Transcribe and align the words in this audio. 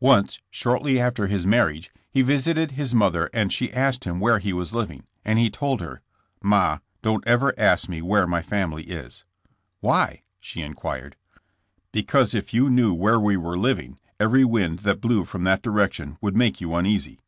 Once, 0.00 0.40
shortly 0.50 0.98
after 0.98 1.28
his 1.28 1.46
marriage, 1.46 1.92
he 2.10 2.20
visited 2.20 2.72
his 2.72 2.92
mother 2.92 3.30
and 3.32 3.52
she 3.52 3.72
asked 3.72 4.02
him 4.02 4.18
where 4.18 4.40
he 4.40 4.52
was 4.52 4.74
living, 4.74 5.06
and 5.24 5.38
he 5.38 5.48
told 5.48 5.80
her: 5.80 6.02
*'Ma, 6.42 6.80
don't 7.00 7.24
ever 7.28 7.54
ask 7.56 7.88
me 7.88 8.02
where 8.02 8.26
my 8.26 8.42
family 8.42 8.82
is.*' 8.88 9.24
^'Why?'' 9.80 10.22
she 10.40 10.62
inquired. 10.62 11.14
Because 11.92 12.34
if 12.34 12.52
you 12.52 12.68
knew 12.68 12.92
where 12.92 13.20
we 13.20 13.36
were 13.36 13.56
living, 13.56 14.00
every 14.18 14.44
wind 14.44 14.80
that 14.80 15.00
blew 15.00 15.24
from 15.24 15.44
that 15.44 15.62
direction 15.62 16.18
would 16.20 16.34
make 16.36 16.60
you 16.60 16.74
uneasy.'' 16.74 17.20